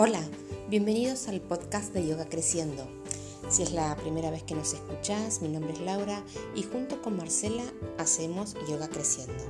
Hola, 0.00 0.22
bienvenidos 0.70 1.26
al 1.26 1.40
podcast 1.40 1.92
de 1.92 2.06
Yoga 2.06 2.28
Creciendo. 2.28 2.86
Si 3.48 3.64
es 3.64 3.72
la 3.72 3.96
primera 3.96 4.30
vez 4.30 4.44
que 4.44 4.54
nos 4.54 4.72
escuchás, 4.72 5.42
mi 5.42 5.48
nombre 5.48 5.72
es 5.72 5.80
Laura 5.80 6.22
y 6.54 6.62
junto 6.62 7.02
con 7.02 7.16
Marcela 7.16 7.64
hacemos 7.98 8.54
Yoga 8.68 8.86
Creciendo. 8.86 9.42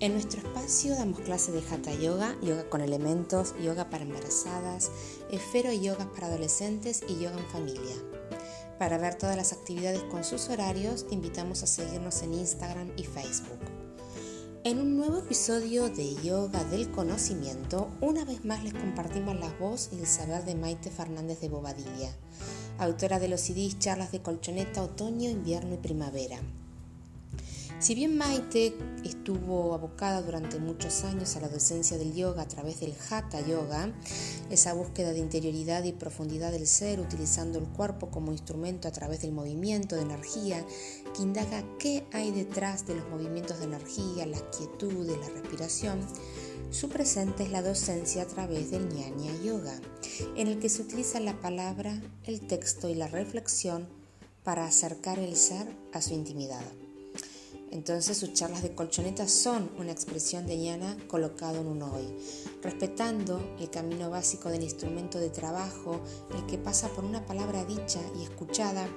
En 0.00 0.12
nuestro 0.12 0.40
espacio 0.40 0.94
damos 0.94 1.20
clases 1.20 1.52
de 1.52 1.62
Hatha 1.70 1.92
Yoga, 1.92 2.34
yoga 2.40 2.66
con 2.70 2.80
elementos, 2.80 3.54
yoga 3.62 3.90
para 3.90 4.04
embarazadas, 4.04 4.90
esfero 5.30 5.70
y 5.70 5.80
yoga 5.82 6.10
para 6.14 6.28
adolescentes 6.28 7.02
y 7.06 7.22
yoga 7.22 7.36
en 7.36 7.50
familia. 7.50 7.94
Para 8.78 8.96
ver 8.96 9.16
todas 9.16 9.36
las 9.36 9.52
actividades 9.52 10.02
con 10.04 10.24
sus 10.24 10.48
horarios, 10.48 11.06
te 11.06 11.14
invitamos 11.14 11.62
a 11.62 11.66
seguirnos 11.66 12.22
en 12.22 12.32
Instagram 12.32 12.90
y 12.96 13.02
Facebook. 13.02 13.77
En 14.64 14.80
un 14.80 14.96
nuevo 14.96 15.18
episodio 15.18 15.88
de 15.88 16.16
Yoga 16.16 16.64
del 16.64 16.90
Conocimiento, 16.90 17.88
una 18.00 18.24
vez 18.24 18.44
más 18.44 18.64
les 18.64 18.74
compartimos 18.74 19.38
la 19.38 19.48
voz 19.60 19.90
y 19.92 20.00
el 20.00 20.06
saber 20.06 20.44
de 20.44 20.56
Maite 20.56 20.90
Fernández 20.90 21.40
de 21.40 21.48
Bobadilla, 21.48 22.10
autora 22.78 23.20
de 23.20 23.28
los 23.28 23.40
CDs 23.40 23.78
Charlas 23.78 24.10
de 24.10 24.20
Colchoneta 24.20 24.82
Otoño, 24.82 25.30
Invierno 25.30 25.74
y 25.74 25.78
Primavera. 25.78 26.40
Si 27.80 27.94
bien 27.94 28.18
Maite 28.18 28.76
estuvo 29.04 29.72
abocada 29.72 30.20
durante 30.20 30.58
muchos 30.58 31.04
años 31.04 31.36
a 31.36 31.40
la 31.40 31.48
docencia 31.48 31.96
del 31.96 32.12
yoga 32.12 32.42
a 32.42 32.48
través 32.48 32.80
del 32.80 32.92
Hatha 33.08 33.40
Yoga, 33.40 33.92
esa 34.50 34.72
búsqueda 34.72 35.12
de 35.12 35.20
interioridad 35.20 35.84
y 35.84 35.92
profundidad 35.92 36.50
del 36.50 36.66
ser 36.66 36.98
utilizando 36.98 37.60
el 37.60 37.68
cuerpo 37.68 38.10
como 38.10 38.32
instrumento 38.32 38.88
a 38.88 38.90
través 38.90 39.22
del 39.22 39.30
movimiento 39.30 39.94
de 39.94 40.02
energía 40.02 40.66
que 41.14 41.22
indaga 41.22 41.62
qué 41.78 42.04
hay 42.12 42.32
detrás 42.32 42.84
de 42.84 42.96
los 42.96 43.08
movimientos 43.10 43.60
de 43.60 43.66
energía, 43.66 44.26
la 44.26 44.40
quietud 44.50 45.06
y 45.06 45.16
la 45.16 45.28
respiración, 45.28 46.00
su 46.72 46.88
presente 46.88 47.44
es 47.44 47.52
la 47.52 47.62
docencia 47.62 48.22
a 48.22 48.26
través 48.26 48.72
del 48.72 48.88
Jnana 48.88 49.40
Yoga, 49.44 49.80
en 50.34 50.48
el 50.48 50.58
que 50.58 50.68
se 50.68 50.82
utiliza 50.82 51.20
la 51.20 51.40
palabra, 51.40 52.02
el 52.24 52.40
texto 52.40 52.88
y 52.88 52.96
la 52.96 53.06
reflexión 53.06 53.86
para 54.42 54.66
acercar 54.66 55.20
el 55.20 55.36
ser 55.36 55.68
a 55.92 56.02
su 56.02 56.14
intimidad. 56.14 56.64
Entonces 57.70 58.16
sus 58.16 58.32
charlas 58.32 58.62
de 58.62 58.74
colchoneta 58.74 59.28
son 59.28 59.70
una 59.78 59.92
expresión 59.92 60.46
de 60.46 60.56
ñana 60.56 60.96
colocado 61.06 61.60
en 61.60 61.66
un 61.66 61.82
hoy, 61.82 62.16
respetando 62.62 63.40
el 63.58 63.68
camino 63.68 64.08
básico 64.08 64.48
del 64.48 64.62
instrumento 64.62 65.18
de 65.18 65.30
trabajo, 65.30 66.00
el 66.34 66.46
que 66.46 66.56
pasa 66.56 66.88
por 66.88 67.04
una 67.04 67.26
palabra 67.26 67.64
dicha 67.64 68.00
y 68.18 68.22
escuchada, 68.22 68.88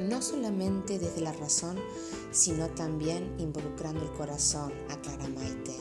no 0.00 0.20
solamente 0.20 0.98
desde 0.98 1.20
la 1.20 1.32
razón, 1.32 1.78
sino 2.32 2.68
también 2.70 3.34
involucrando 3.38 4.02
el 4.02 4.12
corazón, 4.12 4.72
aclara 4.90 5.28
Maite, 5.28 5.76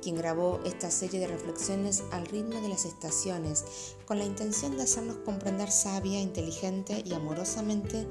quien 0.00 0.14
grabó 0.14 0.60
esta 0.64 0.90
serie 0.90 1.18
de 1.18 1.26
reflexiones 1.26 2.04
al 2.12 2.26
ritmo 2.26 2.60
de 2.60 2.68
las 2.68 2.84
estaciones, 2.84 3.64
con 4.04 4.18
la 4.18 4.24
intención 4.24 4.76
de 4.76 4.84
hacernos 4.84 5.16
comprender 5.24 5.70
sabia, 5.72 6.20
inteligente 6.20 7.02
y 7.04 7.12
amorosamente 7.12 8.06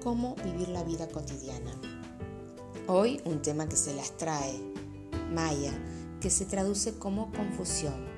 cómo 0.00 0.36
vivir 0.36 0.68
la 0.68 0.84
vida 0.84 1.08
cotidiana. 1.08 1.99
Hoy 2.86 3.20
un 3.24 3.40
tema 3.42 3.68
que 3.68 3.76
se 3.76 3.94
las 3.94 4.16
trae, 4.16 4.58
Maya, 5.32 5.72
que 6.20 6.30
se 6.30 6.44
traduce 6.44 6.94
como 6.94 7.30
confusión. 7.30 8.08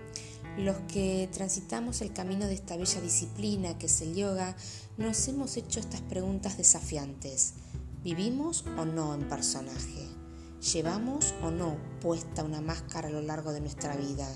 Los 0.56 0.76
que 0.88 1.28
transitamos 1.32 2.00
el 2.00 2.12
camino 2.12 2.46
de 2.46 2.54
esta 2.54 2.76
bella 2.76 3.00
disciplina 3.00 3.76
que 3.78 3.86
es 3.86 4.00
el 4.00 4.14
yoga, 4.14 4.56
nos 4.96 5.28
hemos 5.28 5.56
hecho 5.56 5.80
estas 5.80 6.00
preguntas 6.02 6.56
desafiantes. 6.56 7.54
¿Vivimos 8.02 8.64
o 8.78 8.84
no 8.84 9.14
en 9.14 9.28
personaje? 9.28 10.08
¿Llevamos 10.72 11.34
o 11.42 11.50
no 11.50 11.76
puesta 12.00 12.44
una 12.44 12.60
máscara 12.60 13.08
a 13.08 13.12
lo 13.12 13.20
largo 13.20 13.52
de 13.52 13.60
nuestra 13.60 13.96
vida? 13.96 14.28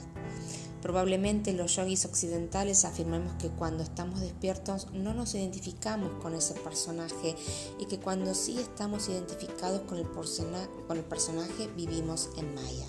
Probablemente 0.86 1.52
los 1.52 1.74
yogis 1.74 2.04
occidentales 2.04 2.84
afirmamos 2.84 3.34
que 3.42 3.48
cuando 3.48 3.82
estamos 3.82 4.20
despiertos 4.20 4.86
no 4.92 5.14
nos 5.14 5.34
identificamos 5.34 6.22
con 6.22 6.32
ese 6.32 6.54
personaje 6.54 7.34
y 7.80 7.86
que 7.86 7.98
cuando 7.98 8.34
sí 8.34 8.56
estamos 8.60 9.08
identificados 9.08 9.80
con 9.80 9.98
el, 9.98 10.06
con 10.06 10.96
el 10.96 11.02
personaje 11.02 11.68
vivimos 11.76 12.30
en 12.36 12.54
Maya. 12.54 12.86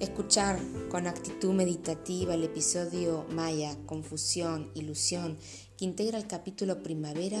Escuchar 0.00 0.58
con 0.90 1.06
actitud 1.06 1.52
meditativa 1.52 2.34
el 2.34 2.42
episodio 2.42 3.26
Maya, 3.30 3.78
Confusión, 3.86 4.72
Ilusión, 4.74 5.38
integra 5.84 6.16
el 6.16 6.26
capítulo 6.26 6.82
Primavera, 6.82 7.40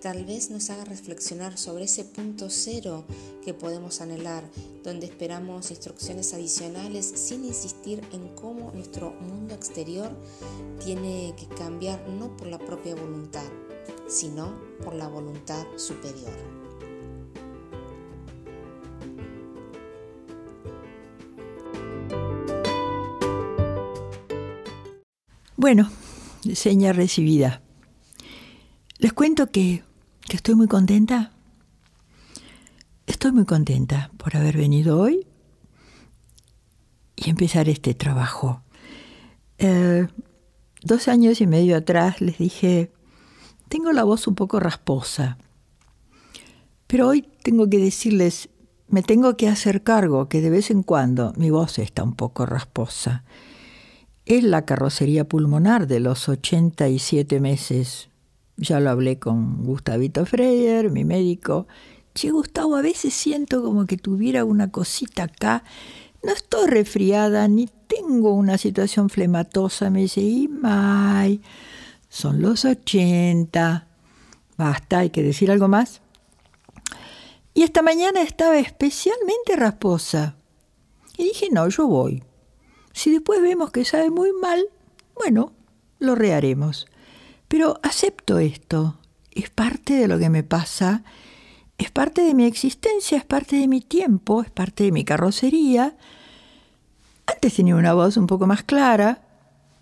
tal 0.00 0.24
vez 0.24 0.50
nos 0.50 0.70
haga 0.70 0.84
reflexionar 0.84 1.58
sobre 1.58 1.84
ese 1.84 2.04
punto 2.04 2.48
cero 2.48 3.04
que 3.44 3.52
podemos 3.52 4.00
anhelar, 4.00 4.44
donde 4.82 5.06
esperamos 5.06 5.70
instrucciones 5.70 6.32
adicionales 6.32 7.06
sin 7.06 7.44
insistir 7.44 8.00
en 8.12 8.28
cómo 8.34 8.72
nuestro 8.72 9.12
mundo 9.12 9.54
exterior 9.54 10.10
tiene 10.82 11.34
que 11.36 11.46
cambiar 11.54 12.08
no 12.08 12.34
por 12.36 12.46
la 12.46 12.58
propia 12.58 12.94
voluntad, 12.94 13.44
sino 14.08 14.54
por 14.82 14.94
la 14.94 15.08
voluntad 15.08 15.66
superior. 15.76 16.32
Bueno, 25.56 25.90
seña 26.54 26.92
recibida. 26.92 27.62
Les 29.02 29.12
cuento 29.12 29.50
que, 29.50 29.82
que, 30.28 30.36
estoy 30.36 30.54
muy 30.54 30.68
contenta. 30.68 31.32
Estoy 33.08 33.32
muy 33.32 33.44
contenta 33.44 34.12
por 34.16 34.36
haber 34.36 34.56
venido 34.56 35.00
hoy 35.00 35.26
y 37.16 37.28
empezar 37.28 37.68
este 37.68 37.94
trabajo. 37.94 38.62
Eh, 39.58 40.06
dos 40.84 41.08
años 41.08 41.40
y 41.40 41.48
medio 41.48 41.76
atrás 41.76 42.20
les 42.20 42.38
dije, 42.38 42.92
tengo 43.68 43.90
la 43.90 44.04
voz 44.04 44.28
un 44.28 44.36
poco 44.36 44.60
rasposa, 44.60 45.36
pero 46.86 47.08
hoy 47.08 47.22
tengo 47.42 47.68
que 47.68 47.78
decirles, 47.78 48.50
me 48.86 49.02
tengo 49.02 49.36
que 49.36 49.48
hacer 49.48 49.82
cargo 49.82 50.28
que 50.28 50.40
de 50.40 50.50
vez 50.50 50.70
en 50.70 50.84
cuando 50.84 51.32
mi 51.36 51.50
voz 51.50 51.80
está 51.80 52.04
un 52.04 52.14
poco 52.14 52.46
rasposa 52.46 53.24
es 54.26 54.44
la 54.44 54.64
carrocería 54.64 55.24
pulmonar 55.24 55.88
de 55.88 55.98
los 55.98 56.28
87 56.28 57.40
meses. 57.40 58.11
Ya 58.56 58.80
lo 58.80 58.90
hablé 58.90 59.18
con 59.18 59.64
Gustavito 59.64 60.26
Freyer, 60.26 60.90
mi 60.90 61.04
médico. 61.04 61.66
Che, 62.14 62.30
Gustavo, 62.30 62.76
a 62.76 62.82
veces 62.82 63.14
siento 63.14 63.62
como 63.62 63.86
que 63.86 63.96
tuviera 63.96 64.44
una 64.44 64.70
cosita 64.70 65.24
acá. 65.24 65.64
No 66.22 66.32
estoy 66.32 66.68
resfriada 66.68 67.48
ni 67.48 67.68
tengo 67.86 68.32
una 68.34 68.58
situación 68.58 69.08
flematosa. 69.08 69.90
Me 69.90 70.02
dice, 70.02 70.20
y 70.20 70.48
son 72.08 72.42
los 72.42 72.64
80. 72.64 73.88
Basta, 74.58 74.98
hay 74.98 75.10
que 75.10 75.22
decir 75.22 75.50
algo 75.50 75.68
más. 75.68 76.02
Y 77.54 77.62
esta 77.62 77.82
mañana 77.82 78.22
estaba 78.22 78.58
especialmente 78.58 79.56
rasposa. 79.56 80.36
Y 81.16 81.24
dije, 81.24 81.48
no, 81.50 81.68
yo 81.68 81.86
voy. 81.86 82.22
Si 82.92 83.10
después 83.10 83.40
vemos 83.40 83.70
que 83.70 83.84
sabe 83.84 84.10
muy 84.10 84.32
mal, 84.32 84.66
bueno, 85.14 85.52
lo 85.98 86.14
reharemos. 86.14 86.86
Pero 87.52 87.78
acepto 87.82 88.38
esto. 88.38 88.96
Es 89.30 89.50
parte 89.50 89.92
de 89.92 90.08
lo 90.08 90.18
que 90.18 90.30
me 90.30 90.42
pasa, 90.42 91.04
es 91.76 91.90
parte 91.90 92.22
de 92.22 92.32
mi 92.32 92.46
existencia, 92.46 93.18
es 93.18 93.26
parte 93.26 93.56
de 93.56 93.68
mi 93.68 93.82
tiempo, 93.82 94.40
es 94.40 94.50
parte 94.50 94.84
de 94.84 94.90
mi 94.90 95.04
carrocería. 95.04 95.94
Antes 97.26 97.52
tenía 97.52 97.76
una 97.76 97.92
voz 97.92 98.16
un 98.16 98.26
poco 98.26 98.46
más 98.46 98.62
clara. 98.62 99.20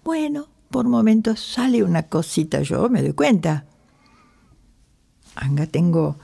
Bueno, 0.03 0.48
por 0.69 0.88
momentos 0.88 1.38
sale 1.38 1.84
una 1.84 2.08
cosita, 2.08 2.60
yo 2.62 2.88
me 2.88 3.03
doy 3.03 3.12
cuenta. 3.12 3.66
Anga, 5.37 5.66
tengo 5.66 6.16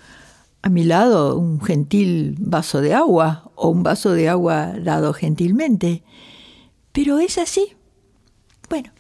a 0.63 0.69
mi 0.69 0.83
lado 0.83 1.39
un 1.39 1.61
gentil 1.61 2.35
vaso 2.41 2.81
de 2.81 2.93
agua 2.93 3.53
o 3.55 3.69
un 3.69 3.85
vaso 3.85 4.11
de 4.11 4.29
agua 4.29 4.73
dado 4.81 5.13
gentilmente. 5.13 6.03
Pero 6.91 7.21
es 7.21 7.39
así. 7.39 7.77
Bueno, 8.69 8.91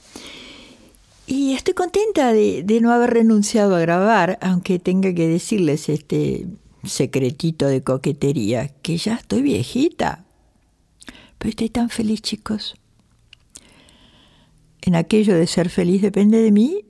y 1.27 1.55
estoy 1.55 1.75
contenta 1.75 2.33
de, 2.33 2.79
no 2.81 2.93
haber 2.93 3.11
renunciado 3.11 3.75
a 3.75 3.81
grabar, 3.81 4.39
aunque 4.41 4.79
tenga 4.79 5.13
que 5.13 5.29
decirles 5.29 5.89
este 5.89 6.47
secretito 6.85 7.67
de 7.67 7.83
coquetería, 7.83 8.69
que 8.69 8.97
ya 8.97 9.15
estoy 9.15 9.43
viejita. 9.43 10.25
Pero 11.39 11.51
estoy 11.51 11.69
tan 11.69 11.91
feliz, 11.91 12.23
chicos. 12.23 12.77
En 14.83 14.95
aquello 14.95 15.35
de 15.35 15.49
ser 15.49 15.69
feliz 15.69 16.01
depende 16.01 16.41
de 16.41 16.53
mí, 16.53 16.85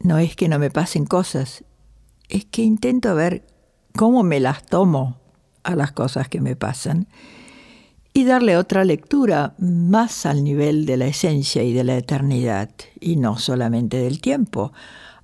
no 0.00 0.18
es 0.18 0.34
que 0.34 0.48
no 0.48 0.58
me 0.58 0.70
pasen 0.70 1.04
cosas, 1.04 1.64
es 2.28 2.44
que 2.44 2.62
intento 2.62 3.14
ver 3.14 3.46
cómo 3.94 4.24
me 4.24 4.40
las 4.40 4.66
tomo 4.66 5.20
a 5.62 5.76
las 5.76 5.92
cosas 5.92 6.28
que 6.28 6.40
me 6.40 6.56
pasan 6.56 7.06
y 8.12 8.24
darle 8.24 8.56
otra 8.56 8.84
lectura 8.84 9.54
más 9.58 10.26
al 10.26 10.42
nivel 10.42 10.84
de 10.86 10.96
la 10.96 11.06
esencia 11.06 11.62
y 11.62 11.72
de 11.72 11.84
la 11.84 11.96
eternidad, 11.96 12.70
y 13.00 13.16
no 13.16 13.38
solamente 13.38 13.98
del 13.98 14.20
tiempo, 14.20 14.72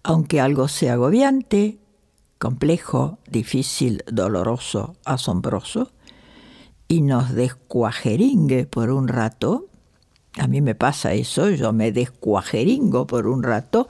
aunque 0.02 0.40
algo 0.40 0.68
sea 0.68 0.92
agobiante, 0.92 1.78
complejo, 2.38 3.18
difícil, 3.28 4.04
doloroso, 4.10 4.96
asombroso, 5.04 5.90
y 6.86 7.00
nos 7.00 7.34
descuajeringue 7.34 8.66
por 8.66 8.90
un 8.90 9.08
rato, 9.08 9.66
A 10.38 10.48
mí 10.48 10.60
me 10.60 10.74
pasa 10.74 11.14
eso, 11.14 11.48
yo 11.48 11.72
me 11.72 11.92
descuajeringo 11.92 13.06
por 13.06 13.26
un 13.26 13.42
rato, 13.42 13.88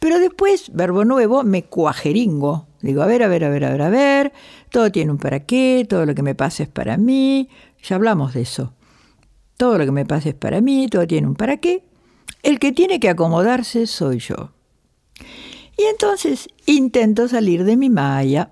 pero 0.00 0.18
después, 0.18 0.72
verbo 0.74 1.04
nuevo, 1.04 1.44
me 1.44 1.64
cuajeringo. 1.64 2.66
Digo, 2.84 3.02
a 3.02 3.06
ver, 3.06 3.22
a 3.22 3.28
ver, 3.28 3.44
a 3.44 3.48
ver, 3.48 3.64
a 3.64 3.70
ver, 3.70 3.82
a 3.82 3.88
ver, 3.88 4.32
todo 4.70 4.92
tiene 4.92 5.10
un 5.10 5.16
para 5.16 5.40
qué, 5.40 5.86
todo 5.88 6.04
lo 6.04 6.14
que 6.14 6.22
me 6.22 6.34
pasa 6.34 6.62
es 6.62 6.68
para 6.68 6.98
mí, 6.98 7.48
ya 7.82 7.96
hablamos 7.96 8.34
de 8.34 8.42
eso. 8.42 8.74
Todo 9.56 9.78
lo 9.78 9.86
que 9.86 9.92
me 9.92 10.04
pasa 10.04 10.28
es 10.28 10.34
para 10.34 10.60
mí, 10.60 10.88
todo 10.88 11.06
tiene 11.06 11.26
un 11.26 11.34
para 11.34 11.56
qué. 11.56 11.84
El 12.42 12.58
que 12.58 12.72
tiene 12.72 13.00
que 13.00 13.08
acomodarse 13.08 13.86
soy 13.86 14.18
yo. 14.18 14.52
Y 15.78 15.84
entonces 15.84 16.50
intento 16.66 17.26
salir 17.26 17.64
de 17.64 17.78
mi 17.78 17.88
malla, 17.88 18.50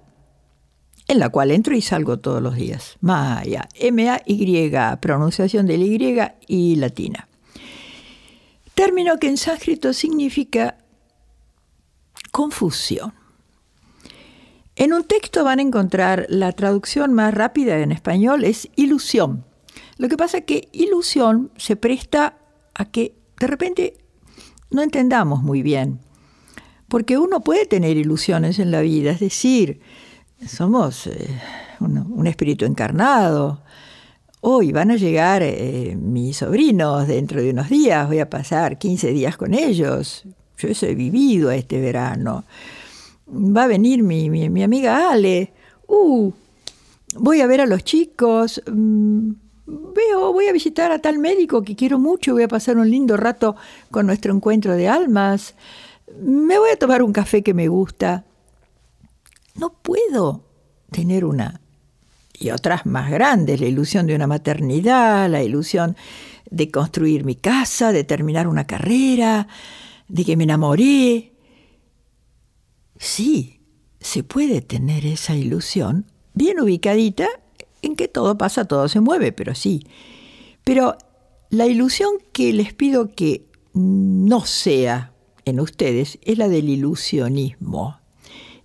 en 1.09 1.19
la 1.19 1.29
cual 1.29 1.51
entro 1.51 1.77
y 1.77 1.83
salgo 1.83 2.19
todos 2.19 2.43
los 2.43 2.55
días. 2.55 2.97
Maya, 3.03 3.69
M-A-Y, 3.75 4.73
pronunciación 4.99 5.67
de 5.67 5.77
la 5.77 5.85
Y 5.85 6.73
y 6.73 6.77
latina. 6.77 7.29
Término 8.75 9.19
que 9.19 9.29
en 9.29 9.37
sánscrito 9.37 9.93
significa 9.93 10.79
confusión. 12.31 13.13
En 14.83 14.93
un 14.93 15.05
texto 15.05 15.45
van 15.45 15.61
a 15.61 15.63
encontrar 15.63 16.27
la 16.29 16.51
traducción 16.51 17.13
más 17.13 17.33
rápida 17.33 17.79
en 17.79 17.93
español 17.93 18.43
es 18.43 18.69
ilusión. 18.75 19.45
Lo 19.97 20.09
que 20.09 20.17
pasa 20.17 20.39
es 20.39 20.45
que 20.45 20.71
ilusión 20.73 21.53
se 21.57 21.77
presta 21.77 22.37
a 22.75 22.87
que 22.87 23.15
de 23.39 23.47
repente 23.47 23.95
no 24.73 24.83
entendamos 24.83 25.41
muy 25.41 25.63
bien. 25.63 26.01
Porque 26.89 27.17
uno 27.17 27.43
puede 27.43 27.67
tener 27.67 27.97
ilusiones 27.97 28.59
en 28.59 28.73
la 28.73 28.81
vida, 28.81 29.13
es 29.13 29.21
decir, 29.21 29.79
somos 30.45 31.07
eh, 31.07 31.29
un, 31.79 32.27
espíritu 32.27 32.65
encarnado. 32.65 33.63
Hoy 34.41 34.73
van 34.73 34.91
a 34.91 34.97
llegar 34.97 35.45
eh, 35.45 35.97
mis 35.97 36.39
sobrinos 36.39 37.07
dentro 37.07 37.41
de 37.41 37.51
unos 37.51 37.69
días, 37.69 38.09
voy 38.09 38.19
a 38.19 38.29
pasar 38.29 38.79
15 38.79 39.13
días 39.13 39.37
con 39.37 39.55
ellos. 39.55 40.25
Yo 40.59 40.67
eso 40.67 40.87
he 40.87 40.97
vivido 40.97 41.53
este 41.53 41.81
verano. 41.81 42.43
Va 43.29 43.65
a 43.65 43.67
venir 43.67 44.03
mi, 44.03 44.31
mi, 44.31 44.63
amiga 44.63 45.11
Ale. 45.11 45.53
Uh, 45.87 46.33
voy 47.15 47.41
a 47.41 47.47
ver 47.47 47.61
a 47.61 47.67
los 47.67 47.85
chicos. 47.85 48.63
Mm, 48.71 49.33
veo, 49.67 50.33
voy 50.33 50.47
a 50.49 50.53
visitar 50.53 50.93
a 50.93 50.99
tal 50.99 51.19
médico 51.19 51.63
que 51.63 51.77
quiero 51.77 51.99
mucho, 51.99 52.33
voy 52.33 52.43
a 52.43 52.49
pasar 52.49 52.77
un 52.77 52.91
lindo 52.91 53.17
rato 53.17 53.57
con 53.91 54.07
nuestro 54.07 54.35
encuentro 54.35 54.77
de 54.77 54.89
almas. 54.89 55.55
Me 56.21 56.59
voy 56.59 56.71
a 56.71 56.77
tomar 56.77 57.03
un 57.03 57.13
café 57.13 57.43
que 57.43 57.55
me 57.55 57.69
gusta 57.69 58.25
no 59.55 59.73
puedo 59.83 60.45
tener 60.91 61.25
una 61.25 61.61
y 62.39 62.51
otras 62.51 62.87
más 62.87 63.11
grandes, 63.11 63.61
la 63.61 63.67
ilusión 63.67 64.07
de 64.07 64.17
una 64.17 64.27
maternidad, 64.27 65.29
la 65.31 65.43
ilusión 65.43 65.97
de 66.51 66.71
construir 66.71 67.25
mi 67.25 67.37
casa, 67.37 67.93
de 67.93 68.05
terminar 68.05 68.49
una 68.49 68.67
carrera, 68.67 69.47
de 70.09 70.25
que 70.25 70.37
me 70.37 70.45
enamoré. 70.45 71.32
Sí, 73.03 73.61
se 73.99 74.23
puede 74.23 74.61
tener 74.61 75.07
esa 75.07 75.35
ilusión 75.35 76.07
bien 76.35 76.61
ubicadita 76.61 77.27
en 77.83 77.97
que 77.97 78.07
todo 78.07 78.39
pasa, 78.39 78.65
todo 78.65 78.89
se 78.89 79.01
mueve, 79.01 79.33
pero 79.33 79.57
sí. 79.57 79.85
Pero 80.63 80.97
la 81.51 81.67
ilusión 81.67 82.13
que 82.33 82.53
les 82.53 82.73
pido 82.73 83.13
que 83.13 83.47
no 83.75 84.47
sea 84.47 85.13
en 85.45 85.59
ustedes 85.59 86.21
es 86.23 86.39
la 86.39 86.47
del 86.49 86.69
ilusionismo 86.69 87.99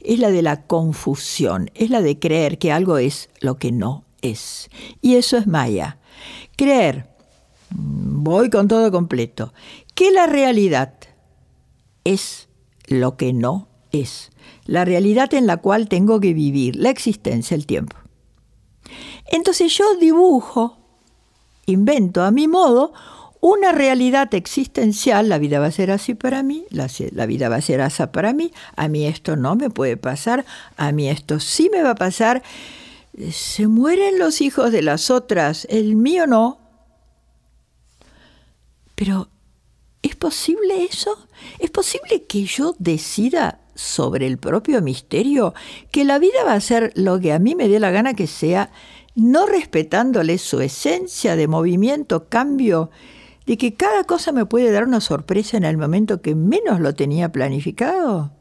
es 0.08 0.20
la 0.20 0.30
de 0.30 0.42
la 0.42 0.68
confusión, 0.68 1.70
es 1.74 1.90
la 1.90 2.02
de 2.02 2.18
creer 2.18 2.60
que 2.60 2.72
algo 2.72 2.98
es 2.98 3.30
lo 3.42 3.58
que 3.58 3.72
no 3.72 4.06
es. 4.22 4.70
Y 5.02 5.16
eso 5.16 5.38
es 5.38 5.48
Maya. 5.48 5.98
Creer, 6.56 7.10
voy 7.72 8.50
con 8.50 8.68
todo 8.68 8.92
completo, 8.92 9.54
que 9.96 10.12
la 10.12 10.28
realidad 10.28 10.94
es 12.04 12.48
lo 12.86 13.18
que 13.18 13.34
no 13.34 13.67
es. 13.92 14.32
La 14.66 14.86
realidad 14.86 15.34
en 15.34 15.48
la 15.48 15.58
cual 15.58 15.88
tengo 15.88 16.20
que 16.20 16.34
vivir, 16.34 16.76
la 16.76 16.90
existencia, 16.90 17.56
el 17.56 17.66
tiempo. 17.66 17.98
Entonces 19.26 19.76
yo 19.78 19.96
dibujo, 19.96 20.78
invento 21.66 22.24
a 22.24 22.32
mi 22.32 22.48
modo, 22.48 22.94
una 23.40 23.72
realidad 23.72 24.34
existencial, 24.34 25.30
la 25.30 25.38
vida 25.38 25.60
va 25.60 25.68
a 25.68 25.72
ser 25.72 25.92
así 25.92 26.16
para 26.16 26.44
mí, 26.44 26.66
la, 26.70 26.88
vida 27.26 27.50
va 27.50 27.58
a 27.58 27.62
ser 27.62 27.82
así 27.82 28.04
para 28.12 28.34
mí, 28.34 28.52
a 28.76 28.88
mí 28.88 29.06
esto 29.06 29.36
no 29.36 29.56
me 29.56 29.70
puede 29.70 29.98
pasar, 29.98 30.46
a 30.76 30.92
mí 30.92 31.10
esto 31.10 31.40
sí 31.40 31.70
me 31.72 31.84
va 31.84 31.92
a 31.92 31.96
pasar, 31.96 32.42
se 33.32 33.68
mueren 33.68 34.20
los 34.20 34.42
hijos 34.42 34.72
de 34.72 34.82
las 34.82 35.12
otras, 35.12 35.68
el 35.70 35.96
mío 35.96 36.26
no. 36.28 36.60
Pero, 38.96 39.30
¿es 40.02 40.16
posible 40.16 40.84
eso? 40.84 41.28
¿Es 41.60 41.70
posible 41.70 42.24
que 42.24 42.46
yo 42.46 42.76
decida 42.80 43.60
sobre 43.78 44.28
el 44.28 44.38
propio 44.38 44.82
misterio 44.82 45.54
que 45.92 46.04
la 46.04 46.20
vida 46.20 46.44
va 46.46 46.54
a 46.54 46.62
ser 46.62 46.92
lo 46.96 47.20
que 47.20 47.32
a 47.32 47.40
mí 47.40 47.56
me 47.56 47.70
dé 47.70 47.80
la 47.80 47.92
gana 47.92 48.14
que 48.14 48.28
sea, 48.28 48.72
no 49.16 49.46
respetándole 49.46 50.38
su 50.38 50.60
esencia 50.60 51.36
de 51.36 51.48
movimiento, 51.48 52.28
cambio 52.28 52.90
de 53.46 53.58
que 53.58 53.76
cada 53.76 54.04
cosa 54.04 54.34
me 54.34 54.46
puede 54.46 54.72
dar 54.72 54.84
una 54.84 55.00
sorpresa 55.00 55.56
en 55.56 55.64
el 55.64 55.78
momento 55.78 56.22
que 56.22 56.36
menos 56.36 56.82
lo 56.82 56.94
tenía 56.94 57.32
planificado. 57.32 58.34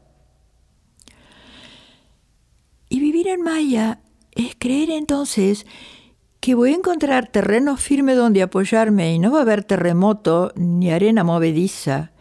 Y 2.89 2.99
vivir 2.99 3.27
en 3.29 3.41
Maya 3.41 4.01
es 4.31 4.55
creer 4.57 4.89
entonces 4.91 5.65
que 6.39 6.55
voy 6.55 6.71
a 6.71 6.75
encontrar 6.75 7.29
terreno 7.29 7.77
firme 7.77 8.15
donde 8.15 8.41
apoyarme 8.41 9.13
y 9.13 9.19
no 9.19 9.31
va 9.31 9.39
a 9.39 9.41
haber 9.41 9.63
terremoto 9.63 10.51
ni 10.55 10.91
arena 10.91 11.23
movediza. 11.23 12.11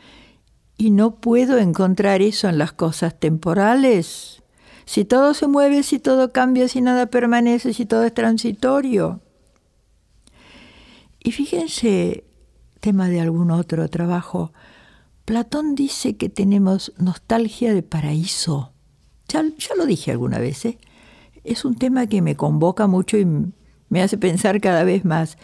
Y 0.76 0.90
no 0.90 1.16
puedo 1.16 1.58
encontrar 1.58 2.22
eso 2.22 2.48
en 2.48 2.58
las 2.58 2.72
cosas 2.72 3.18
temporales. 3.18 4.42
Si 4.84 5.04
todo 5.04 5.34
se 5.34 5.46
mueve, 5.46 5.82
si 5.82 5.98
todo 5.98 6.32
cambia, 6.32 6.68
si 6.68 6.80
nada 6.80 7.06
permanece, 7.06 7.72
si 7.72 7.86
todo 7.86 8.04
es 8.04 8.14
transitorio. 8.14 9.20
Y 11.18 11.32
fíjense, 11.32 12.24
tema 12.80 13.08
de 13.08 13.20
algún 13.20 13.50
otro 13.50 13.88
trabajo, 13.88 14.52
Platón 15.24 15.74
dice 15.74 16.16
que 16.16 16.28
tenemos 16.28 16.92
nostalgia 16.98 17.74
de 17.74 17.82
paraíso. 17.82 18.72
Ya, 19.26 19.42
lo 19.76 19.86
dije 19.86 20.12
alguna 20.12 20.38
vez, 20.38 20.64
¿eh? 20.66 20.78
es 21.42 21.64
un 21.64 21.74
tema 21.74 22.06
que 22.06 22.22
me 22.22 22.36
convoca 22.36 22.86
mucho 22.86 23.18
y 23.18 23.26
me 23.88 24.02
hace 24.02 24.18
pensar 24.18 24.60
cada 24.60 24.84
vez 24.84 25.04
más. 25.04 25.36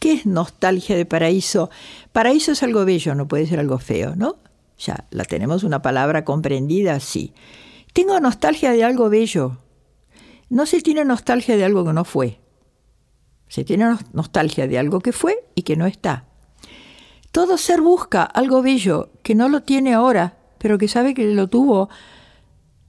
¿Qué 0.00 0.12
es 0.12 0.24
nostalgia 0.26 0.96
de 0.96 1.04
paraíso? 1.04 1.68
Paraíso 2.12 2.52
es 2.52 2.62
algo 2.62 2.86
bello, 2.86 3.14
no 3.14 3.28
puede 3.28 3.46
ser 3.46 3.60
algo 3.60 3.78
feo, 3.78 4.16
¿no? 4.16 4.36
Ya, 4.78 5.06
la 5.10 5.24
tenemos 5.24 5.64
una 5.64 5.82
palabra 5.82 6.24
comprendida, 6.24 7.00
sí. 7.00 7.32
Tengo 7.92 8.20
nostalgia 8.20 8.72
de 8.72 8.84
algo 8.84 9.08
bello. 9.08 9.58
No 10.50 10.66
se 10.66 10.82
tiene 10.82 11.04
nostalgia 11.04 11.56
de 11.56 11.64
algo 11.64 11.84
que 11.84 11.92
no 11.92 12.04
fue. 12.04 12.40
Se 13.48 13.64
tiene 13.64 13.86
nostalgia 14.12 14.66
de 14.66 14.78
algo 14.78 15.00
que 15.00 15.12
fue 15.12 15.48
y 15.54 15.62
que 15.62 15.76
no 15.76 15.86
está. 15.86 16.26
Todo 17.32 17.58
ser 17.58 17.80
busca 17.80 18.22
algo 18.22 18.62
bello 18.62 19.10
que 19.22 19.34
no 19.34 19.48
lo 19.48 19.62
tiene 19.62 19.94
ahora, 19.94 20.38
pero 20.58 20.78
que 20.78 20.88
sabe 20.88 21.14
que 21.14 21.24
lo 21.34 21.48
tuvo 21.48 21.88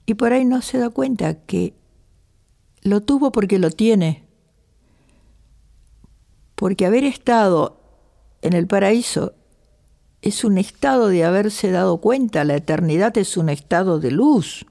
y 0.06 0.14
por 0.14 0.32
ahí 0.32 0.44
no 0.44 0.62
se 0.62 0.78
da 0.78 0.90
cuenta 0.90 1.34
que 1.44 1.74
lo 2.82 3.02
tuvo 3.02 3.30
porque 3.30 3.58
lo 3.58 3.70
tiene. 3.70 4.24
Porque 6.54 6.86
haber 6.86 7.04
estado 7.04 7.80
en 8.42 8.54
el 8.54 8.66
paraíso 8.66 9.34
es 10.22 10.44
un 10.44 10.58
estado 10.58 11.08
de 11.08 11.24
haberse 11.24 11.70
dado 11.70 11.98
cuenta, 11.98 12.44
la 12.44 12.56
eternidad 12.56 13.16
es 13.18 13.36
un 13.36 13.48
estado 13.48 14.00
de 14.00 14.10
luz. 14.10 14.66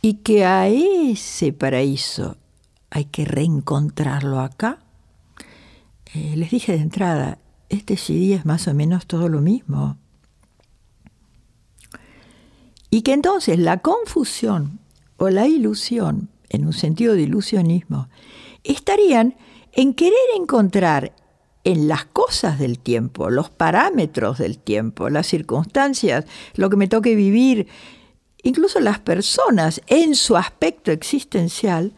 Y 0.00 0.14
que 0.14 0.44
a 0.44 0.68
ese 0.68 1.52
paraíso 1.52 2.36
hay 2.90 3.06
que 3.06 3.24
reencontrarlo 3.24 4.40
acá. 4.40 4.78
Eh, 6.14 6.34
les 6.36 6.50
dije 6.50 6.72
de 6.72 6.78
entrada, 6.78 7.38
este 7.68 7.96
CD 7.96 8.34
es 8.34 8.46
más 8.46 8.68
o 8.68 8.74
menos 8.74 9.06
todo 9.06 9.28
lo 9.28 9.40
mismo. 9.40 9.98
Y 12.90 13.02
que 13.02 13.12
entonces 13.12 13.58
la 13.58 13.78
confusión 13.78 14.80
o 15.18 15.28
la 15.28 15.46
ilusión, 15.46 16.30
en 16.48 16.64
un 16.64 16.72
sentido 16.72 17.14
de 17.14 17.22
ilusionismo, 17.22 18.08
estarían 18.64 19.36
en 19.72 19.92
querer 19.92 20.14
encontrar 20.36 21.12
en 21.68 21.86
las 21.86 22.06
cosas 22.06 22.58
del 22.58 22.78
tiempo, 22.78 23.28
los 23.28 23.50
parámetros 23.50 24.38
del 24.38 24.58
tiempo, 24.58 25.10
las 25.10 25.26
circunstancias, 25.26 26.24
lo 26.54 26.70
que 26.70 26.78
me 26.78 26.88
toque 26.88 27.14
vivir, 27.14 27.66
incluso 28.42 28.80
las 28.80 29.00
personas 29.00 29.82
en 29.86 30.14
su 30.14 30.38
aspecto 30.38 30.92
existencial, 30.92 31.92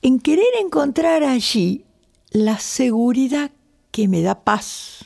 en 0.00 0.20
querer 0.20 0.48
encontrar 0.58 1.22
allí 1.22 1.84
la 2.30 2.58
seguridad 2.58 3.50
que 3.90 4.08
me 4.08 4.22
da 4.22 4.42
paz. 4.42 5.04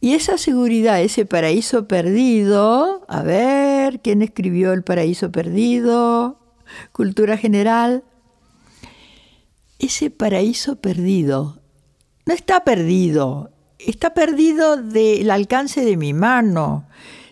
Y 0.00 0.14
esa 0.14 0.36
seguridad, 0.36 1.00
ese 1.00 1.26
paraíso 1.26 1.86
perdido, 1.86 3.04
a 3.06 3.22
ver, 3.22 4.00
¿quién 4.00 4.22
escribió 4.22 4.72
El 4.72 4.82
paraíso 4.82 5.30
perdido? 5.30 6.40
Cultura 6.90 7.36
general. 7.36 8.02
Ese 9.78 10.10
paraíso 10.10 10.80
perdido 10.80 11.59
no 12.30 12.34
está 12.36 12.62
perdido 12.62 13.50
está 13.86 14.14
perdido 14.14 14.76
del 14.76 15.30
alcance 15.30 15.84
de 15.84 15.96
mi 15.96 16.12
mano. 16.12 16.86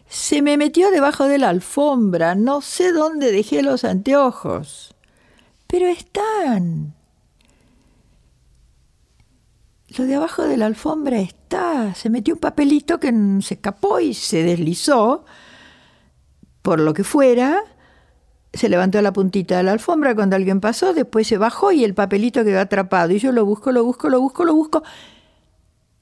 Se 0.09 0.41
me 0.43 0.57
metió 0.57 0.91
debajo 0.91 1.25
de 1.25 1.39
la 1.39 1.51
alfombra, 1.51 2.35
no 2.35 2.63
sé 2.63 2.93
dónde 2.93 3.31
dejé 3.31 3.63
los 3.63 3.85
anteojos. 3.85 4.95
Pero 5.67 5.87
están. 5.87 6.95
Lo 9.97 10.05
de 10.05 10.15
abajo 10.15 10.45
de 10.45 10.57
la 10.57 10.67
alfombra 10.67 11.21
está. 11.21 11.95
Se 11.95 12.11
metió 12.11 12.35
un 12.35 12.41
papelito 12.41 12.99
que 12.99 13.13
se 13.43 13.55
escapó 13.55 14.01
y 14.01 14.15
se 14.15 14.43
deslizó 14.43 15.25
por 16.63 16.81
lo 16.81 16.95
que 16.95 17.05
fuera. 17.05 17.63
Se 18.59 18.69
levantó 18.69 19.01
la 19.03 19.13
puntita 19.13 19.57
de 19.57 19.63
la 19.63 19.71
alfombra 19.71 20.17
cuando 20.17 20.35
alguien 20.35 20.59
pasó, 20.61 20.93
después 20.93 21.29
se 21.29 21.39
bajó 21.39 21.71
y 21.71 21.85
el 21.85 21.95
papelito 21.95 22.43
quedó 22.43 22.59
atrapado. 22.59 23.13
Y 23.13 23.21
yo 23.21 23.31
lo 23.31 23.45
busco, 23.45 23.71
lo 23.71 23.85
busco, 23.85 24.09
lo 24.09 24.21
busco, 24.21 24.45
lo 24.45 24.53
busco. 24.53 24.83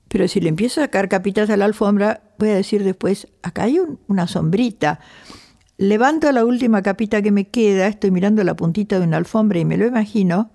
Pero 0.09 0.27
si 0.27 0.41
le 0.41 0.49
empiezo 0.49 0.81
a 0.81 0.85
sacar 0.85 1.11
capitas 1.11 1.51
a 1.51 1.59
la 1.59 1.67
alfombra, 1.67 2.23
voy 2.39 2.49
a 2.49 2.55
decir 2.55 2.83
después, 2.83 3.29
acá 3.43 3.65
hay 3.65 3.79
una 4.09 4.27
sombrita. 4.27 5.01
Levanto 5.77 6.33
la 6.33 6.47
última 6.47 6.81
capita 6.81 7.21
que 7.21 7.31
me 7.31 7.47
queda, 7.49 7.89
estoy 7.89 8.11
mirando 8.11 8.43
la 8.43 8.57
puntita 8.57 8.99
de 8.99 9.05
una 9.05 9.19
alfombra 9.19 9.59
y 9.59 9.67
me 9.67 9.77
lo 9.77 9.87
imagino. 9.87 10.51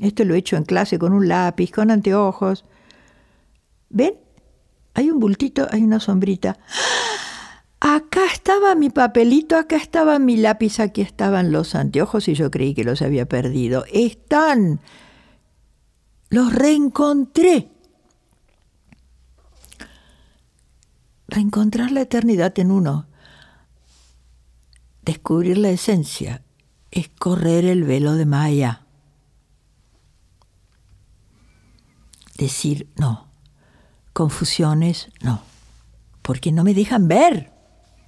Esto 0.00 0.24
lo 0.24 0.34
he 0.34 0.38
hecho 0.38 0.56
en 0.56 0.64
clase 0.64 0.98
con 0.98 1.12
un 1.12 1.28
lápiz, 1.28 1.70
con 1.70 1.90
anteojos. 1.90 2.64
¿Ven? 3.90 4.14
Hay 4.94 5.10
un 5.10 5.20
bultito, 5.20 5.66
hay 5.70 5.82
una 5.82 6.00
sombrita. 6.00 6.56
Acá 7.88 8.24
estaba 8.32 8.74
mi 8.74 8.90
papelito, 8.90 9.56
acá 9.56 9.76
estaba 9.76 10.18
mi 10.18 10.36
lápiz, 10.36 10.80
aquí 10.80 11.02
estaban 11.02 11.52
los 11.52 11.76
anteojos 11.76 12.26
y 12.26 12.34
yo 12.34 12.50
creí 12.50 12.74
que 12.74 12.82
los 12.82 13.00
había 13.00 13.26
perdido. 13.26 13.84
Están. 13.92 14.80
Los 16.28 16.52
reencontré. 16.52 17.70
Reencontrar 21.28 21.92
la 21.92 22.00
eternidad 22.00 22.58
en 22.58 22.72
uno. 22.72 23.06
Descubrir 25.02 25.56
la 25.56 25.70
esencia 25.70 26.42
es 26.90 27.08
correr 27.08 27.64
el 27.66 27.84
velo 27.84 28.14
de 28.14 28.26
Maya. 28.26 28.84
Decir 32.36 32.88
no. 32.96 33.28
Confusiones, 34.12 35.08
no. 35.22 35.40
Porque 36.22 36.50
no 36.50 36.64
me 36.64 36.74
dejan 36.74 37.06
ver, 37.06 37.55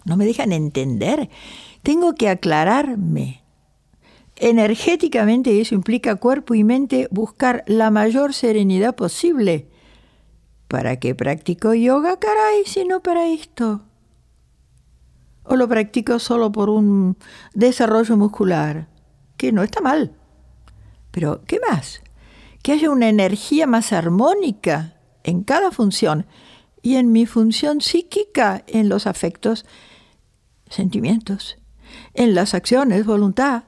no 0.09 0.17
me 0.17 0.27
dejan 0.27 0.53
entender. 0.53 1.29
Tengo 1.83 2.15
que 2.15 2.29
aclararme. 2.29 3.43
Energéticamente 4.37 5.61
eso 5.61 5.75
implica 5.75 6.17
cuerpo 6.17 6.55
y 6.55 6.65
mente 6.65 7.09
buscar 7.11 7.65
la 7.67 7.91
mayor 7.91 8.35
serenidad 8.35 8.95
posible 8.95 9.69
¿Para 10.69 11.01
qué 11.01 11.15
practico 11.15 11.73
yoga, 11.73 12.19
caray, 12.19 12.65
si 12.67 12.85
no 12.85 13.01
para 13.01 13.27
esto? 13.27 13.81
¿O 15.43 15.57
lo 15.57 15.67
practico 15.67 16.19
solo 16.19 16.53
por 16.53 16.69
un 16.69 17.17
desarrollo 17.55 18.19
muscular? 18.19 18.87
Que 19.39 19.51
no 19.51 19.63
está 19.63 19.81
mal. 19.81 20.15
Pero, 21.11 21.43
¿qué 21.47 21.59
más? 21.71 22.03
Que 22.63 22.73
haya 22.73 22.91
una 22.91 23.09
energía 23.09 23.67
más 23.67 23.95
armónica 23.95 24.99
en 25.25 25.43
cada 25.43 25.71
función 25.71 26.27
y 26.83 26.97
en 26.97 27.13
mi 27.13 27.25
función 27.25 27.81
psíquica, 27.81 28.63
en 28.67 28.91
los 28.91 29.07
afectos, 29.07 29.65
sentimientos, 30.71 31.57
en 32.15 32.35
las 32.35 32.55
acciones, 32.55 33.05
voluntad, 33.05 33.65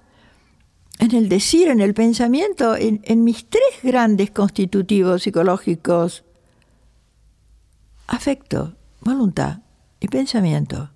en 1.00 1.14
el 1.14 1.28
decir, 1.28 1.69
en 1.69 1.80
el 1.80 1.95
pensamiento, 1.95 2.76
en, 2.76 3.25
mis 3.25 3.47
tres 3.49 3.83
grandes 3.83 4.30
constitutivos 4.30 5.23
psicológicos 5.23 6.25
afecto, 8.07 8.76
voluntad 9.00 9.61
y 9.99 10.09
pensamiento. 10.09 10.90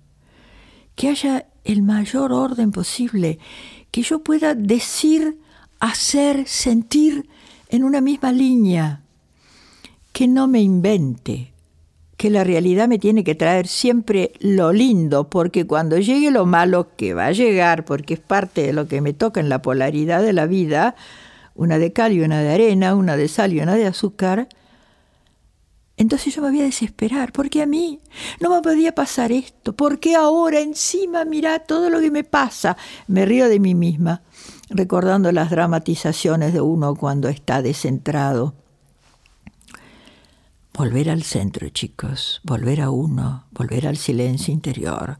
Que 0.95 1.09
haya 1.09 1.47
el 1.63 1.81
mayor 1.81 2.31
orden 2.33 2.71
posible, 2.71 3.39
que 3.89 4.03
yo 4.03 4.19
pueda 4.19 4.53
decir, 4.53 5.39
hacer, 5.79 6.47
sentir 6.47 7.27
en 7.69 7.83
una 7.83 7.99
misma 7.99 8.31
línea, 8.31 9.01
que 10.13 10.27
no 10.27 10.47
me 10.47 10.61
invente, 10.61 11.51
que 12.17 12.29
la 12.29 12.43
realidad 12.43 12.87
me 12.87 12.99
tiene 12.99 13.23
que 13.23 13.35
traer 13.35 13.67
siempre 13.67 14.31
lo 14.39 14.71
lindo, 14.71 15.29
porque 15.29 15.67
cuando 15.67 15.97
llegue 15.97 16.31
lo 16.31 16.45
malo, 16.45 16.95
que 16.95 17.13
va 17.13 17.27
a 17.27 17.31
llegar, 17.31 17.85
porque 17.85 18.15
es 18.15 18.19
parte 18.19 18.63
de 18.63 18.73
lo 18.73 18.87
que 18.87 19.01
me 19.01 19.13
toca 19.13 19.39
en 19.39 19.49
la 19.49 19.61
polaridad 19.61 20.21
de 20.23 20.33
la 20.33 20.45
vida, 20.45 20.95
una 21.55 21.77
de 21.77 21.93
cal 21.93 22.13
y 22.13 22.21
una 22.21 22.41
de 22.41 22.53
arena, 22.53 22.95
una 22.95 23.17
de 23.17 23.27
sal 23.27 23.53
y 23.53 23.59
una 23.59 23.75
de 23.75 23.87
azúcar, 23.87 24.47
entonces 25.97 26.35
yo 26.35 26.41
me 26.41 26.49
voy 26.49 26.59
a 26.59 26.65
desesperar, 26.65 27.31
porque 27.31 27.61
a 27.61 27.65
mí 27.65 28.01
no 28.41 28.49
me 28.49 28.61
podía 28.61 28.93
pasar 28.93 29.31
esto, 29.31 29.75
porque 29.75 30.15
ahora 30.15 30.59
encima 30.59 31.23
mira 31.23 31.59
todo 31.59 31.89
lo 31.89 32.01
que 32.01 32.11
me 32.11 32.25
pasa. 32.25 32.75
Me 33.07 33.25
río 33.25 33.47
de 33.47 33.59
mí 33.61 33.75
misma, 33.75 34.21
recordando 34.69 35.31
las 35.31 35.49
dramatizaciones 35.49 36.53
de 36.53 36.59
uno 36.59 36.95
cuando 36.95 37.29
está 37.29 37.61
descentrado. 37.61 38.55
Volver 40.77 41.09
al 41.09 41.23
centro, 41.23 41.69
chicos, 41.69 42.41
volver 42.43 42.81
a 42.81 42.89
uno, 42.89 43.45
volver 43.51 43.87
al 43.87 43.95
silencio 43.95 44.53
interior. 44.53 45.19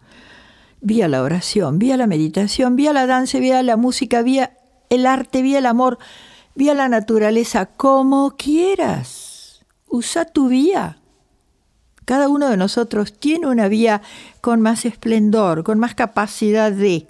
Vía 0.82 1.08
la 1.08 1.22
oración, 1.22 1.80
vía 1.80 1.96
la 1.96 2.08
meditación, 2.08 2.76
vía 2.76 2.92
la 2.92 3.08
danza, 3.08 3.40
vía 3.40 3.64
la 3.64 3.78
música, 3.78 4.22
vía 4.22 4.58
el 4.90 5.06
arte, 5.06 5.42
vía 5.42 5.60
el 5.60 5.66
amor, 5.66 5.98
vía 6.56 6.74
la 6.74 6.90
naturaleza, 6.90 7.68
como 7.68 8.36
quieras 8.36 9.26
usa 9.88 10.26
tu 10.26 10.50
vía. 10.50 11.00
Cada 12.04 12.28
uno 12.28 12.50
de 12.50 12.58
nosotros 12.58 13.18
tiene 13.18 13.48
una 13.48 13.68
vía 13.68 14.02
con 14.42 14.62
más 14.62 14.86
esplendor, 14.86 15.64
con 15.64 15.80
más 15.80 15.96
capacidad 15.96 16.72
de. 16.72 17.08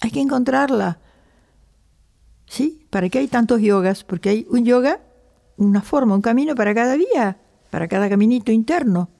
Hay 0.00 0.10
que 0.10 0.20
encontrarla. 0.20 0.98
¿Sí? 2.46 2.84
¿Para 2.90 3.08
qué 3.08 3.20
hay 3.20 3.28
tantos 3.28 3.60
yogas? 3.60 4.02
Porque 4.02 4.28
hay 4.30 4.46
un 4.50 4.64
yoga, 4.64 5.00
una 5.60 5.82
forma, 5.82 6.14
un 6.14 6.22
camino 6.22 6.54
para 6.54 6.74
cada 6.74 6.96
vía, 6.96 7.38
para 7.70 7.86
cada 7.86 8.08
caminito 8.08 8.50
interno, 8.50 9.10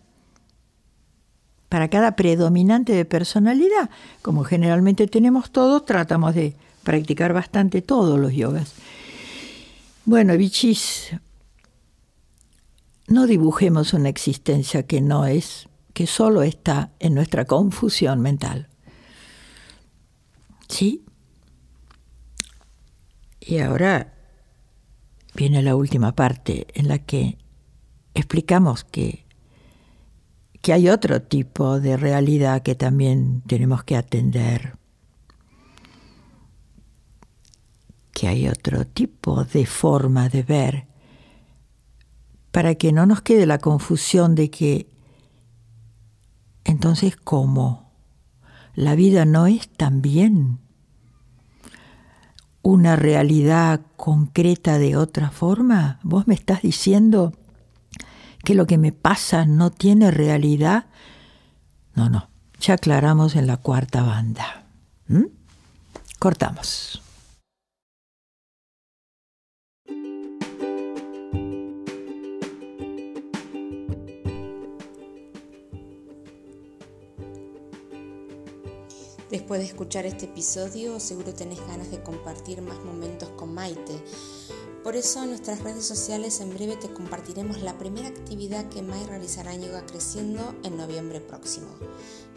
para 1.69 1.89
cada 1.89 2.17
predominante 2.17 2.93
de 2.95 3.05
personalidad. 3.05 3.91
Como 4.23 4.45
generalmente 4.45 5.07
tenemos 5.07 5.51
todos, 5.51 5.85
tratamos 5.85 6.35
de 6.35 6.57
practicar 6.83 7.35
bastante 7.35 7.83
todos 7.83 8.19
los 8.19 8.33
yogas. 8.33 8.75
Bueno, 10.07 10.37
bichis, 10.37 11.11
no 13.07 13.27
dibujemos 13.27 13.93
una 13.93 14.09
existencia 14.09 14.87
que 14.87 15.03
no 15.03 15.27
es, 15.27 15.69
que 15.93 16.07
solo 16.07 16.43
está 16.43 16.91
en 17.01 17.15
nuestra 17.15 17.45
confusión 17.45 18.21
mental. 18.21 18.69
¿Sí? 20.69 21.05
Y 23.41 23.59
ahora 23.59 24.15
viene 25.41 25.63
la 25.63 25.75
última 25.75 26.15
parte 26.15 26.67
en 26.75 26.87
la 26.87 26.99
que 26.99 27.39
explicamos 28.13 28.85
que, 28.85 29.25
que 30.61 30.75
hay 30.75 30.91
otro 30.91 31.23
tipo 31.23 31.81
de 31.81 31.97
realidad 31.97 32.61
que 32.63 32.75
también 32.75 33.41
tenemos 33.47 33.83
que 33.83 33.97
atender, 33.97 34.77
que 38.13 38.29
hay 38.29 38.49
otro 38.49 38.87
tipo 38.87 39.45
de 39.45 39.65
forma 39.65 40.29
de 40.29 40.43
ver 40.43 40.87
para 42.51 42.75
que 42.75 42.93
no 42.93 43.07
nos 43.07 43.23
quede 43.23 43.47
la 43.47 43.57
confusión 43.57 44.35
de 44.35 44.51
que 44.51 44.91
entonces 46.65 47.17
¿cómo? 47.17 47.95
La 48.75 48.95
vida 48.95 49.25
no 49.25 49.47
es 49.47 49.71
también 49.71 50.59
una 52.63 52.97
realidad 52.97 53.81
concreta 53.97 54.79
de 54.79 54.97
otra 54.97 55.31
forma. 55.31 55.99
¿Vos 56.03 56.27
me 56.27 56.35
estás 56.35 56.63
diciendo 56.63 57.33
que 58.45 58.55
lo 58.55 58.67
que 58.67 58.79
me 58.79 58.93
pasa 58.93 59.45
no 59.47 59.71
tiene 59.71 60.11
realidad? 60.11 60.87
No, 61.95 62.09
no, 62.09 62.29
ya 62.61 62.75
aclaramos 62.75 63.37
en 63.37 63.47
la 63.47 63.57
cuarta 63.57 64.03
banda. 64.03 64.65
¿Mm? 65.09 65.25
Cortamos. 66.19 67.03
Después 79.31 79.61
de 79.61 79.67
escuchar 79.67 80.07
este 80.07 80.25
episodio, 80.27 80.99
seguro 80.99 81.33
tenés 81.33 81.61
ganas 81.67 81.91
de 81.91 82.03
compartir 82.03 82.61
más 82.63 82.83
momentos 82.85 83.29
con 83.31 83.55
Maite. 83.55 84.03
Por 84.83 84.97
eso 84.97 85.23
en 85.23 85.29
nuestras 85.29 85.63
redes 85.63 85.85
sociales 85.85 86.41
en 86.41 86.55
breve 86.55 86.75
te 86.77 86.91
compartiremos 86.93 87.61
la 87.61 87.79
primera 87.79 88.09
actividad 88.09 88.69
que 88.71 88.83
Mai 88.83 89.07
realizará 89.07 89.55
en 89.55 89.63
Yoga 89.63 89.87
Creciendo 89.87 90.57
en 90.65 90.79
noviembre 90.79 91.21
próximo. 91.21 91.69